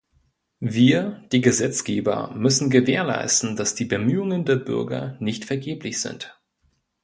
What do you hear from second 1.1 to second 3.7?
die Gesetzgeber, müssen gewährleisten,